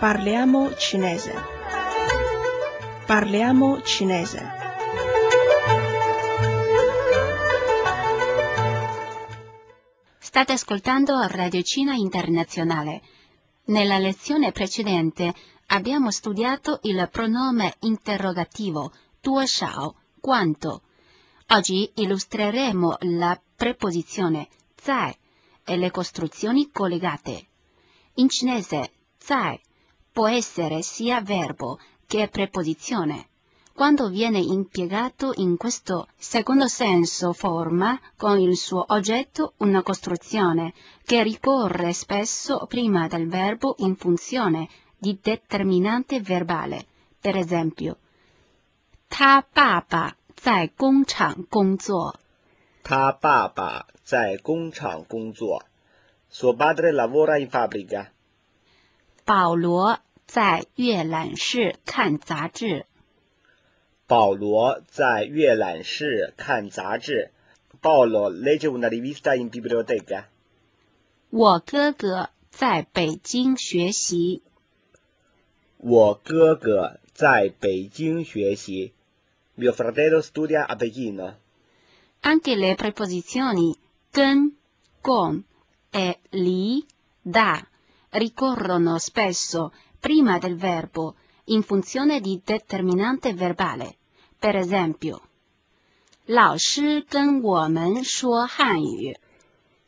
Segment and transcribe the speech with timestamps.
[0.00, 1.34] Parliamo cinese.
[3.04, 4.40] Parliamo cinese.
[10.18, 13.02] State ascoltando Radio Cina Internazionale.
[13.64, 15.34] Nella lezione precedente
[15.66, 20.80] abbiamo studiato il pronome interrogativo tuo shao, quanto.
[21.48, 25.14] Oggi illustreremo la preposizione zai
[25.62, 27.48] e le costruzioni collegate.
[28.14, 29.60] In cinese, zai
[30.11, 33.27] può essere sia verbo che preposizione.
[33.73, 41.21] Quando viene impiegato in questo secondo senso forma con il suo oggetto una costruzione che
[41.23, 46.85] ricorre spesso prima del verbo in funzione di determinante verbale.
[47.19, 47.97] Per esempio,
[49.09, 52.19] 他爸爸在工厂工作。
[52.83, 55.63] 他爸爸在工厂工作。
[56.29, 58.11] Suo padre lavora in fabbrica.
[59.25, 59.99] 保罗
[60.30, 62.86] 在阅览室看杂志。
[64.06, 67.32] 保罗在阅览室看杂志。
[67.82, 70.26] Paolo legge una rivista in biblioteca.
[71.30, 74.42] 我哥哥在北京学习。
[75.78, 78.92] 我哥哥在北京学习。
[79.58, 81.34] Mio fratello studia a Pechino.
[82.20, 83.76] Anche le preposizioni
[84.12, 84.56] con,
[85.00, 85.42] con
[85.90, 86.86] e li,
[87.20, 87.66] da
[88.10, 93.97] ricorrono spesso prima del verbo in funzione di determinante verbale.
[94.39, 95.21] Per esempio,
[96.25, 99.17] 老师跟我们说汉语。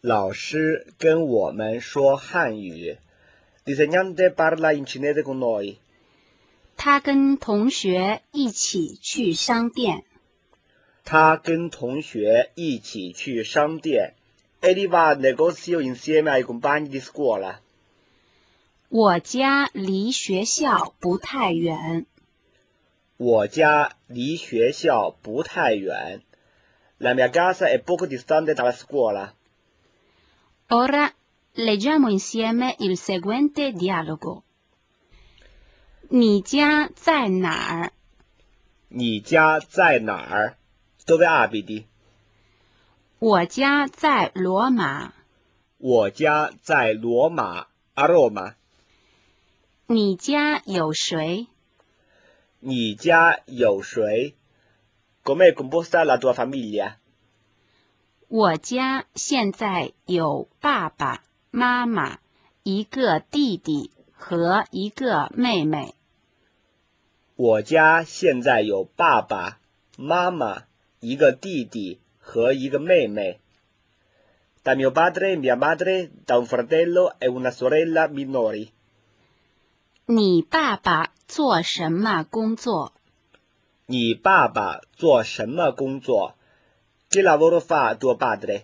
[0.00, 2.98] 老师跟我们说汉语。
[3.64, 5.78] L'insegnante parla in cinese con noi.
[6.76, 10.04] 他跟同学一起去商店。
[11.04, 14.14] 他跟同学一起去商店。
[14.60, 17.60] Egli va al negozio insieme ai compagni di scuola.
[18.93, 22.05] 我家离学校不太远。
[23.15, 26.21] 我家离学校不太远。
[26.99, 29.33] La mia casa è poco distante dalla scuola.
[30.71, 31.09] Ora
[31.53, 34.43] leggiamo insieme il seguente dialogo.
[36.09, 37.91] 你家在哪儿？
[38.89, 40.57] 你家在哪儿
[41.05, 41.85] ？Dove abiti？
[43.19, 45.13] 我家在罗马。
[45.77, 48.55] 我家在罗马，a Roma。
[49.93, 51.47] 你家有谁？
[52.61, 54.35] 你家有谁
[55.25, 56.93] ？Come composta la tua famiglia？
[58.29, 62.19] 我家现在有爸爸妈妈，
[62.63, 65.93] 一个弟弟和一个妹妹。
[67.35, 69.59] 我家现在有爸爸
[69.97, 70.63] 妈妈，
[71.01, 73.41] 一个弟弟和一个妹妹。
[74.63, 78.71] Da mio padre, mia madre, da un fratello e una sorella minori。
[80.13, 82.91] 你爸爸做什么工作？
[83.85, 86.35] 你爸爸做什么工作
[87.09, 88.63] ？Che lavoro fa tuo padre？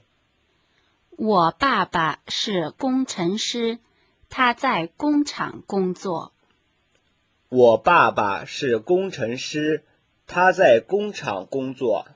[1.16, 3.80] 我爸爸是工程师，
[4.28, 6.34] 他在工厂工作。
[7.48, 9.86] 我爸爸是工程师，
[10.26, 12.08] 他在工厂工作。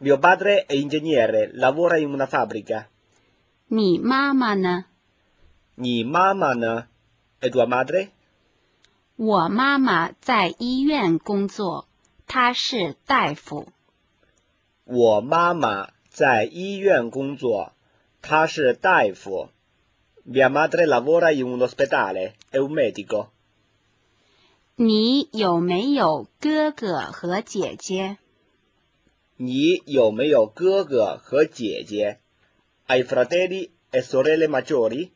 [0.00, 2.86] Mio padre è ingegnere, lavora in una fabbrica。
[3.68, 4.86] 你妈妈呢？
[5.74, 6.86] 你妈妈呢
[7.40, 8.12] ？E tua madre？
[9.16, 11.86] 我妈妈在医院工作，
[12.26, 13.66] 她是大夫。
[14.84, 17.72] 我妈妈在医院工作，
[18.20, 19.48] 她是大夫。
[20.28, 23.28] Mia madre lavora in un ospedale, è un medico。
[24.74, 28.18] 你有没有哥哥和姐姐？
[29.38, 32.18] 你有没有哥哥和姐姐
[32.86, 35.08] ？Hai fratelli e sorelle maggiori？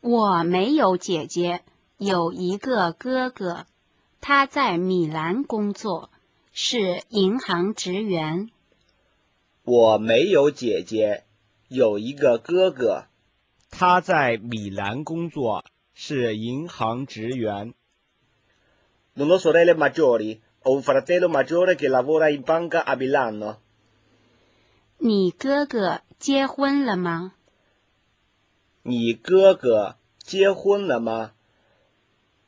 [0.00, 1.60] 我没有姐姐，
[2.04, 3.64] 有一个哥哥，
[4.20, 6.10] 他在米兰工作，
[6.52, 8.50] 是银行职员。
[9.62, 11.22] 我没有姐姐，
[11.68, 13.04] 有一个哥哥，
[13.70, 17.72] 他在米兰工作，是银行职员。
[19.14, 23.58] Non ho sorelle maggiori, ho un fratello maggiore che lavora in banca a Milano.
[24.98, 27.34] 你哥哥结婚了吗？
[28.82, 31.34] 你哥哥结婚了吗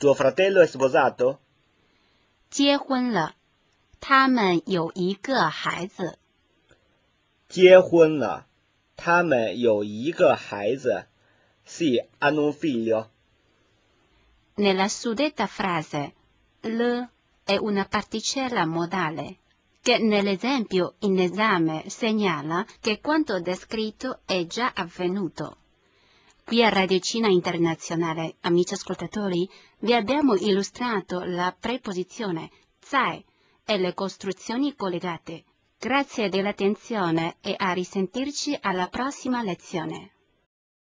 [0.04, 1.40] ？Tuo fratello è sposato?
[2.50, 3.36] 结婚了，
[4.00, 6.18] 他们有一个孩子。
[7.48, 8.46] 结婚了，
[8.96, 11.06] 他们有一个孩子。
[11.66, 13.10] Sì, hanno un figlio.
[14.56, 16.14] Nella suddetta frase
[16.62, 17.08] l
[17.44, 19.38] è una particella modale
[19.82, 25.58] che nell'esempio in esame segnala che quanto descritto è già avvenuto.
[26.47, 29.49] Qui a Radio Cina Internazionale, amici ascoltatori,
[29.79, 33.25] vi abbiamo illustrato la preposizione zai
[33.65, 35.45] e le costruzioni collegate.
[35.79, 40.14] Grazie dell'attenzione e a risentirci alla prossima lezione.